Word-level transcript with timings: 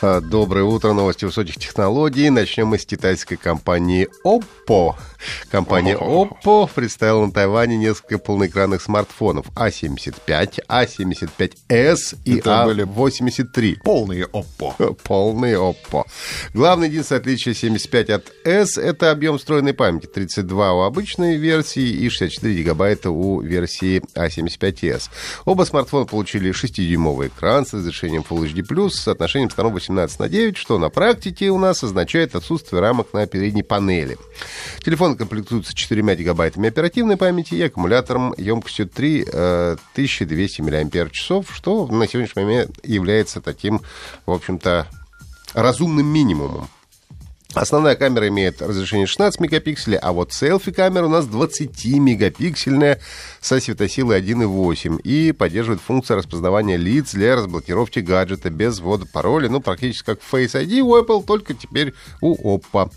А, 0.00 0.20
Доброе 0.20 0.62
утро, 0.62 0.92
новости 0.92 1.24
высоких 1.24 1.56
технологий. 1.56 2.30
Начнем 2.30 2.68
мы 2.68 2.78
с 2.78 2.86
китайской 2.86 3.34
компании 3.34 4.08
Oppo. 4.24 4.94
Компания 5.50 5.96
Oppo 5.96 6.70
представила 6.72 7.26
на 7.26 7.32
Тайване 7.32 7.76
несколько 7.76 8.18
полноэкранных 8.18 8.80
смартфонов 8.80 9.46
А75, 9.56 10.60
А75s 10.68 12.16
и 12.24 12.38
Это 12.38 12.64
были 12.64 12.84
А83. 12.84 13.78
Полные 13.82 14.26
Oppo. 14.26 14.94
Полный 15.02 15.54
Oppo. 15.54 16.04
Главное 16.54 16.86
единственное 16.86 17.20
отличие 17.20 17.56
75 17.56 18.10
от 18.10 18.32
S— 18.44 18.78
это 18.78 19.10
объем 19.10 19.38
встроенной 19.38 19.74
памяти. 19.74 20.06
32 20.06 20.74
у 20.74 20.80
обычной 20.82 21.36
версии 21.36 21.88
и 21.88 22.08
64 22.08 22.54
гигабайта 22.54 23.10
у 23.10 23.40
версии 23.40 24.00
A75s. 24.14 25.10
Оба 25.44 25.64
смартфона 25.64 26.06
получили 26.06 26.52
6-дюймовый 26.52 27.28
экран 27.28 27.66
с 27.66 27.72
разрешением 27.72 28.24
Full 28.28 28.52
HD+, 28.52 28.90
с 28.90 29.00
соотношением 29.00 29.50
сторон 29.50 29.72
18 29.88 30.18
на 30.20 30.28
9, 30.28 30.56
что 30.56 30.78
на 30.78 30.90
практике 30.90 31.50
у 31.50 31.58
нас 31.58 31.82
означает 31.82 32.34
отсутствие 32.34 32.80
рамок 32.80 33.12
на 33.12 33.26
передней 33.26 33.62
панели. 33.62 34.18
Телефон 34.84 35.16
комплектуется 35.16 35.74
4 35.74 36.14
гигабайтами 36.14 36.68
оперативной 36.68 37.16
памяти 37.16 37.54
и 37.54 37.62
аккумулятором 37.62 38.34
емкостью 38.36 38.86
3200 38.86 40.60
мАч, 40.62 41.14
что 41.50 41.86
на 41.86 42.06
сегодняшний 42.06 42.42
момент 42.42 42.78
является 42.84 43.40
таким, 43.40 43.80
в 44.26 44.32
общем-то, 44.32 44.86
разумным 45.54 46.06
минимумом. 46.06 46.68
Основная 47.60 47.96
камера 47.96 48.28
имеет 48.28 48.62
разрешение 48.62 49.08
16 49.08 49.40
мегапикселей, 49.40 49.98
а 49.98 50.12
вот 50.12 50.32
селфи-камера 50.32 51.06
у 51.06 51.08
нас 51.08 51.24
20-мегапиксельная 51.24 53.00
со 53.40 53.58
светосилой 53.58 54.20
1.8 54.20 55.00
и 55.02 55.32
поддерживает 55.32 55.80
функцию 55.80 56.18
распознавания 56.18 56.76
лиц 56.76 57.14
для 57.14 57.34
разблокировки 57.34 57.98
гаджета 57.98 58.50
без 58.50 58.78
ввода 58.78 59.06
пароля, 59.12 59.48
ну, 59.48 59.60
практически 59.60 60.06
как 60.06 60.20
Face 60.20 60.52
ID 60.52 60.82
у 60.82 60.96
Apple, 60.96 61.24
только 61.24 61.54
теперь 61.54 61.94
у 62.20 62.56
Oppo. 62.56 62.92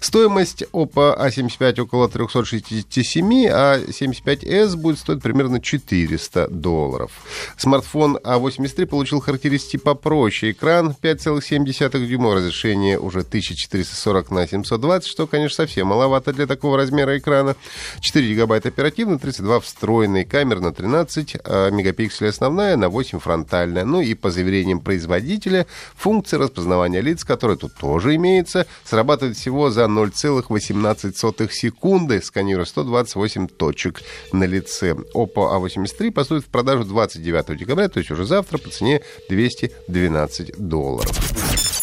Стоимость 0.00 0.62
Oppo 0.72 1.14
A75 1.18 1.82
около 1.82 2.08
367, 2.08 3.46
а 3.48 3.78
75s 3.78 4.76
будет 4.76 4.98
стоить 4.98 5.22
примерно 5.22 5.60
400 5.60 6.48
долларов. 6.48 7.10
Смартфон 7.58 8.16
A83 8.16 8.86
получил 8.86 9.20
характеристики 9.20 9.76
попроще. 9.76 10.52
Экран 10.52 10.96
5,7 11.02 12.06
дюйма, 12.06 12.34
разрешение 12.34 12.98
уже 12.98 13.18
1440 13.18 14.05
на 14.30 14.46
720, 14.46 15.08
что, 15.08 15.26
конечно, 15.26 15.56
совсем 15.56 15.88
маловато 15.88 16.32
для 16.32 16.46
такого 16.46 16.76
размера 16.76 17.18
экрана. 17.18 17.56
4 18.00 18.26
гигабайта 18.26 18.68
оперативно, 18.68 19.18
32 19.18 19.60
встроенные 19.60 20.24
камеры 20.24 20.60
на 20.60 20.72
13 20.72 21.36
а 21.44 21.70
мегапикселей 21.70 22.30
основная, 22.30 22.76
на 22.76 22.88
8 22.88 23.18
фронтальная. 23.18 23.84
Ну 23.84 24.00
и 24.00 24.14
по 24.14 24.30
заверениям 24.30 24.80
производителя, 24.80 25.66
функция 25.96 26.38
распознавания 26.38 27.00
лиц, 27.00 27.24
которая 27.24 27.56
тут 27.56 27.74
тоже 27.74 28.14
имеется, 28.16 28.66
срабатывает 28.84 29.36
всего 29.36 29.70
за 29.70 29.84
0,18 29.84 31.50
секунды, 31.50 32.22
сканируя 32.22 32.64
128 32.64 33.48
точек 33.48 34.02
на 34.32 34.44
лице. 34.44 34.92
Oppo 35.14 35.52
A83 35.52 36.10
поступит 36.12 36.44
в 36.44 36.48
продажу 36.48 36.84
29 36.84 37.58
декабря, 37.58 37.88
то 37.88 37.98
есть 37.98 38.10
уже 38.10 38.24
завтра 38.24 38.58
по 38.58 38.70
цене 38.70 39.00
212 39.28 40.58
долларов. 40.58 41.75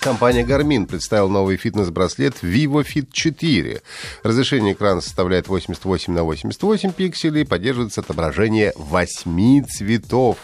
Компания 0.00 0.44
Garmin 0.44 0.86
представила 0.86 1.28
новый 1.28 1.58
фитнес-браслет 1.58 2.36
Vivo 2.42 2.82
Fit 2.82 3.08
4. 3.12 3.82
Разрешение 4.22 4.72
экрана 4.72 5.02
составляет 5.02 5.46
88 5.46 6.14
на 6.14 6.24
88 6.24 6.92
пикселей, 6.92 7.44
поддерживается 7.44 8.00
отображение 8.00 8.72
8 8.76 9.64
цветов. 9.66 10.38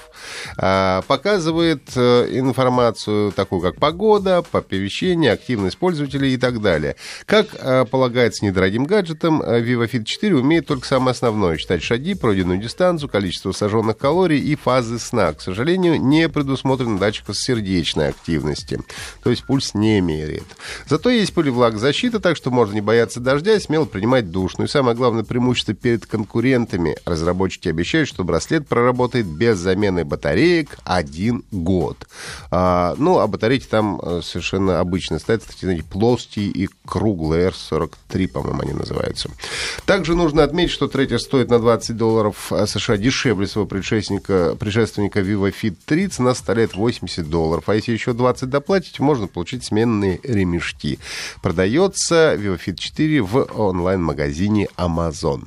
А, 0.58 1.00
показывает 1.02 1.84
э, 1.96 2.28
информацию 2.38 3.32
такую, 3.32 3.62
как 3.62 3.76
погода, 3.76 4.38
оповещение, 4.38 5.32
активность 5.32 5.78
пользователей 5.78 6.34
и 6.34 6.36
так 6.36 6.60
далее. 6.60 6.96
Как 7.24 7.46
э, 7.54 7.86
полагается 7.86 8.44
недорогим 8.44 8.84
гаджетом, 8.84 9.40
э, 9.40 9.62
Vivo 9.62 9.90
Fit 9.90 10.04
4 10.04 10.36
умеет 10.36 10.66
только 10.66 10.86
самое 10.86 11.12
основное. 11.12 11.56
Считать 11.56 11.82
шаги, 11.82 12.14
пройденную 12.14 12.58
дистанцию, 12.58 13.08
количество 13.08 13.52
сожженных 13.52 13.96
калорий 13.96 14.38
и 14.38 14.54
фазы 14.54 14.98
сна. 14.98 15.32
К 15.32 15.40
сожалению, 15.40 15.98
не 15.98 16.28
предусмотрен 16.28 16.98
датчик 16.98 17.34
сердечной 17.34 18.08
активности. 18.08 18.80
То 19.22 19.30
есть 19.30 19.45
пульс 19.46 19.74
не 19.74 20.00
меряет. 20.00 20.44
Зато 20.88 21.10
есть 21.10 21.34
пылевлагозащита, 21.34 22.20
так 22.20 22.36
что 22.36 22.50
можно 22.50 22.74
не 22.74 22.80
бояться 22.80 23.20
дождя 23.20 23.54
и 23.54 23.60
смело 23.60 23.84
принимать 23.84 24.30
душ. 24.30 24.58
Ну 24.58 24.64
и 24.64 24.68
самое 24.68 24.96
главное 24.96 25.24
преимущество 25.24 25.74
перед 25.74 26.06
конкурентами. 26.06 26.96
Разработчики 27.04 27.68
обещают, 27.68 28.08
что 28.08 28.24
браслет 28.24 28.66
проработает 28.66 29.26
без 29.26 29.58
замены 29.58 30.04
батареек 30.04 30.78
один 30.84 31.44
год. 31.50 32.06
А, 32.50 32.94
ну, 32.98 33.18
а 33.18 33.26
батарейки 33.26 33.66
там 33.66 34.00
э, 34.02 34.20
совершенно 34.22 34.80
обычно 34.80 35.18
стоят, 35.18 35.44
такие, 35.44 35.66
знаете, 35.66 35.84
плоские 35.84 36.48
и 36.48 36.68
круглые, 36.84 37.50
R43, 37.50 38.28
по-моему, 38.28 38.62
они 38.62 38.72
называются. 38.72 39.30
Также 39.84 40.14
нужно 40.14 40.42
отметить, 40.42 40.72
что 40.72 40.88
трекер 40.88 41.20
стоит 41.20 41.50
на 41.50 41.58
20 41.58 41.96
долларов 41.96 42.52
э, 42.52 42.66
США 42.66 42.96
дешевле 42.96 43.46
своего 43.46 43.68
предшественника, 43.68 44.56
предшественника 44.58 45.20
Vivo 45.20 45.52
Fit 45.52 45.76
3, 45.84 46.08
цена 46.08 46.34
составляет 46.34 46.74
80 46.74 47.28
долларов. 47.28 47.64
А 47.68 47.74
если 47.74 47.92
еще 47.92 48.12
20 48.12 48.48
доплатить, 48.48 49.00
можно 49.00 49.26
получить 49.36 49.64
сменные 49.64 50.18
ремешки. 50.22 50.98
Продается 51.42 52.34
Vivo 52.36 52.58
Fit 52.58 52.76
4 52.76 53.20
в 53.20 53.46
онлайн-магазине 53.54 54.68
Amazon. 54.78 55.46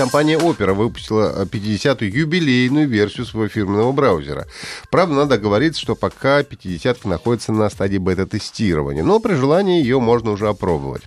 Компания 0.00 0.38
Opera 0.38 0.72
выпустила 0.72 1.44
50-ю 1.44 2.08
юбилейную 2.08 2.88
версию 2.88 3.26
своего 3.26 3.48
фирменного 3.48 3.92
браузера. 3.92 4.46
Правда, 4.88 5.14
надо 5.14 5.36
говорить, 5.36 5.76
что 5.76 5.94
пока 5.94 6.40
50-ка 6.40 7.06
находится 7.06 7.52
на 7.52 7.68
стадии 7.68 7.98
бета-тестирования, 7.98 9.02
но 9.02 9.20
при 9.20 9.34
желании 9.34 9.82
ее 9.82 10.00
можно 10.00 10.30
уже 10.30 10.48
опробовать. 10.48 11.02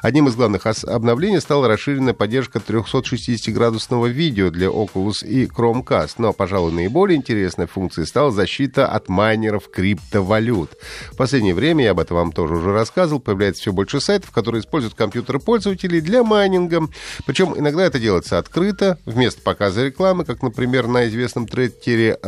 Одним 0.00 0.28
из 0.28 0.34
главных 0.34 0.66
обновлений 0.66 1.42
стала 1.42 1.68
расширенная 1.68 2.14
поддержка 2.14 2.58
360-градусного 2.58 4.08
видео 4.08 4.48
для 4.48 4.68
Oculus 4.68 5.26
и 5.26 5.44
Chromecast, 5.44 6.14
но, 6.16 6.32
пожалуй, 6.32 6.72
наиболее 6.72 7.18
интересной 7.18 7.66
функцией 7.66 8.06
стала 8.06 8.30
защита 8.30 8.88
от 8.88 9.10
майнеров 9.10 9.70
криптовалют. 9.70 10.70
В 11.12 11.16
последнее 11.16 11.54
время, 11.54 11.84
я 11.84 11.90
об 11.90 12.00
этом 12.00 12.16
вам 12.16 12.32
тоже 12.32 12.54
уже 12.54 12.72
рассказывал, 12.72 13.20
появляется 13.20 13.60
все 13.60 13.74
больше 13.74 14.00
сайтов, 14.00 14.30
которые 14.30 14.62
используют 14.62 14.94
компьютеры 14.94 15.38
пользователей 15.38 16.00
для 16.00 16.24
майнинга. 16.24 16.88
Причем 17.26 17.52
иногда 17.54 17.84
это 17.84 18.00
делается 18.00 18.37
открыто, 18.38 18.98
вместо 19.04 19.42
показа 19.42 19.84
рекламы, 19.84 20.24
как, 20.24 20.42
например, 20.42 20.86
на 20.86 21.08
известном 21.08 21.46
трекере 21.46 22.18
э, 22.22 22.26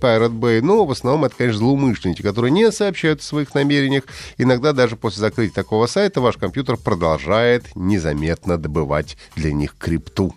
Pirate 0.00 0.38
Bay. 0.38 0.60
Но 0.60 0.84
в 0.84 0.90
основном 0.90 1.24
это, 1.24 1.36
конечно, 1.36 1.60
злоумышленники, 1.60 2.22
которые 2.22 2.50
не 2.50 2.70
сообщают 2.72 3.20
о 3.20 3.24
своих 3.24 3.54
намерениях. 3.54 4.04
Иногда 4.38 4.72
даже 4.72 4.96
после 4.96 5.20
закрытия 5.20 5.54
такого 5.54 5.86
сайта 5.86 6.20
ваш 6.20 6.36
компьютер 6.36 6.76
продолжает 6.76 7.64
незаметно 7.74 8.58
добывать 8.58 9.16
для 9.34 9.52
них 9.52 9.76
крипту. 9.78 10.34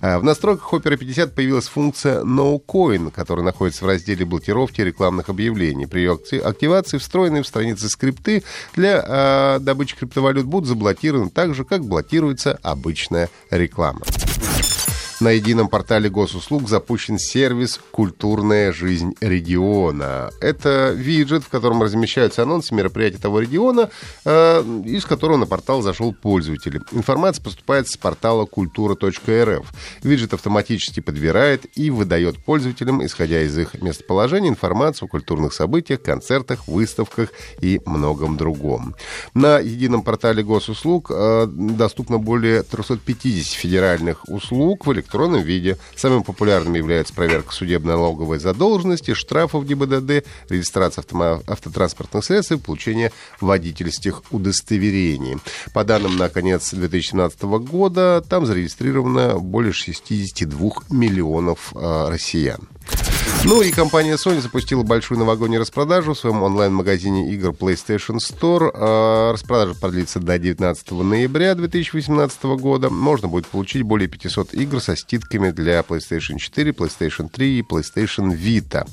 Э, 0.00 0.18
в 0.18 0.24
настройках 0.24 0.72
Opera 0.72 0.96
50 0.96 1.34
появилась 1.34 1.68
функция 1.68 2.22
No 2.22 2.60
Coin, 2.64 3.10
которая 3.10 3.44
находится 3.44 3.84
в 3.84 3.88
разделе 3.88 4.24
блокировки 4.24 4.80
рекламных 4.80 5.28
объявлений. 5.28 5.86
При 5.86 6.00
ее 6.00 6.18
активации 6.44 6.98
встроенные 6.98 7.42
в 7.42 7.46
страницы 7.46 7.88
скрипты 7.88 8.42
для 8.74 9.04
э, 9.06 9.58
добычи 9.60 9.96
криптовалют 9.96 10.46
будут 10.46 10.68
заблокированы 10.68 11.30
так 11.30 11.54
же, 11.54 11.64
как 11.64 11.84
блокируется 11.84 12.58
обычная 12.62 13.28
реклама. 13.50 14.00
На 15.24 15.30
едином 15.30 15.68
портале 15.68 16.10
госуслуг 16.10 16.68
запущен 16.68 17.18
сервис 17.18 17.80
«Культурная 17.92 18.74
жизнь 18.74 19.14
региона». 19.22 20.30
Это 20.42 20.92
виджет, 20.94 21.44
в 21.44 21.48
котором 21.48 21.82
размещаются 21.82 22.42
анонсы 22.42 22.74
мероприятий 22.74 23.16
того 23.16 23.40
региона, 23.40 23.88
э, 24.26 24.82
из 24.84 25.06
которого 25.06 25.38
на 25.38 25.46
портал 25.46 25.80
зашел 25.80 26.12
пользователь. 26.12 26.78
Информация 26.92 27.42
поступает 27.42 27.88
с 27.88 27.96
портала 27.96 28.44
культура.рф. 28.44 29.72
Виджет 30.02 30.34
автоматически 30.34 31.00
подбирает 31.00 31.64
и 31.74 31.88
выдает 31.88 32.44
пользователям, 32.44 33.02
исходя 33.02 33.40
из 33.40 33.56
их 33.56 33.80
местоположения, 33.80 34.50
информацию 34.50 35.06
о 35.06 35.08
культурных 35.08 35.54
событиях, 35.54 36.02
концертах, 36.02 36.68
выставках 36.68 37.30
и 37.62 37.80
многом 37.86 38.36
другом. 38.36 38.94
На 39.32 39.58
едином 39.58 40.02
портале 40.02 40.42
госуслуг 40.42 41.10
э, 41.10 41.46
доступно 41.48 42.18
более 42.18 42.62
350 42.62 43.54
федеральных 43.54 44.28
услуг 44.28 44.84
в 44.86 44.92
электронном 44.92 45.13
электронном 45.14 45.42
виде. 45.42 45.78
Самым 45.96 46.24
популярным 46.24 46.74
является 46.74 47.14
проверка 47.14 47.52
судебно-налоговой 47.52 48.38
задолженности, 48.38 49.14
штрафов 49.14 49.64
ГИБДД, 49.64 50.26
регистрация 50.48 51.02
автомо- 51.02 51.42
автотранспортных 51.46 52.24
средств 52.24 52.52
и 52.52 52.56
получение 52.56 53.12
водительских 53.40 54.22
удостоверений. 54.30 55.38
По 55.72 55.84
данным 55.84 56.16
на 56.16 56.28
конец 56.28 56.70
2017 56.72 57.42
года, 57.42 58.24
там 58.28 58.44
зарегистрировано 58.46 59.38
более 59.38 59.72
62 59.72 60.70
миллионов 60.90 61.72
э, 61.74 62.08
россиян. 62.08 62.68
Ну 63.46 63.60
и 63.60 63.70
компания 63.70 64.14
Sony 64.14 64.40
запустила 64.40 64.82
большую 64.84 65.18
новогоднюю 65.18 65.60
распродажу 65.60 66.14
в 66.14 66.18
своем 66.18 66.42
онлайн-магазине 66.42 67.30
игр 67.34 67.50
PlayStation 67.50 68.16
Store. 68.16 68.70
А, 68.72 69.34
распродажа 69.34 69.74
продлится 69.78 70.18
до 70.18 70.38
19 70.38 70.92
ноября 70.92 71.54
2018 71.54 72.42
года. 72.58 72.88
Можно 72.88 73.28
будет 73.28 73.46
получить 73.46 73.82
более 73.82 74.08
500 74.08 74.54
игр 74.54 74.80
со 74.80 74.96
скидками 74.96 75.50
для 75.50 75.80
PlayStation 75.80 76.38
4, 76.38 76.70
PlayStation 76.70 77.28
3 77.28 77.58
и 77.58 77.60
PlayStation 77.60 78.34
Vita. 78.34 78.88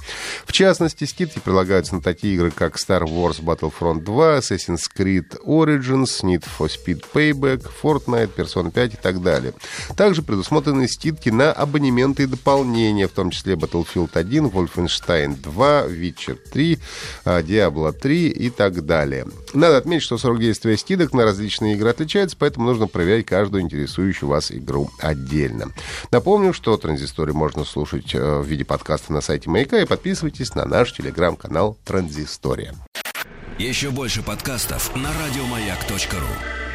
В 0.46 0.52
частности, 0.52 1.06
скидки 1.06 1.40
прилагаются 1.40 1.96
на 1.96 2.02
такие 2.02 2.36
игры, 2.36 2.52
как 2.52 2.76
Star 2.76 3.04
Wars 3.04 3.42
Battlefront 3.42 4.02
2, 4.02 4.40
Assassin's 4.40 4.82
Creed 4.94 5.42
Origins, 5.46 6.24
Need 6.24 6.44
for 6.60 6.70
Speed 6.70 7.06
Payback, 7.14 7.70
Fortnite, 7.82 8.36
Persona 8.36 8.70
5 8.70 8.96
и 8.96 8.98
так 8.98 9.22
далее. 9.22 9.54
Также 9.96 10.22
предусмотрены 10.22 10.90
скидки 10.90 11.30
на 11.30 11.54
абонементы 11.54 12.24
и 12.24 12.26
дополнения, 12.26 13.08
в 13.08 13.12
том 13.12 13.32
числе 13.32 13.54
Battlefield 13.54 14.10
1, 14.14 14.41
1, 14.42 14.52
Wolfenstein 14.52 15.36
2, 15.36 15.88
Witcher 15.88 16.38
3, 16.52 16.80
Diablo 17.26 17.92
3 17.92 18.30
и 18.30 18.50
так 18.50 18.86
далее. 18.86 19.26
Надо 19.54 19.78
отметить, 19.78 20.04
что 20.04 20.18
срок 20.18 20.40
действия 20.40 20.78
скидок 20.78 21.14
на 21.14 21.24
различные 21.24 21.76
игры 21.76 21.90
отличается, 21.90 22.36
поэтому 22.38 22.66
нужно 22.66 22.88
проверять 22.88 23.26
каждую 23.26 23.64
интересующую 23.64 24.30
вас 24.30 24.52
игру 24.52 24.90
отдельно. 25.00 25.72
Напомню, 26.12 26.54
что 26.54 26.78
транзисторию 26.78 27.36
можно 27.36 27.66
слушать 27.66 28.14
э, 28.14 28.40
в 28.40 28.46
виде 28.46 28.66
подкаста 28.66 29.14
на 29.14 29.22
сайте 29.22 29.50
Маяка 29.50 29.80
и 29.80 29.86
подписывайтесь 29.86 30.56
на 30.56 30.66
наш 30.66 30.94
телеграм-канал 30.94 31.78
Транзистория. 31.86 32.74
Еще 33.60 33.92
больше 33.92 34.24
подкастов 34.24 34.96
на 34.96 35.10
радиомаяк.ру 35.14 36.71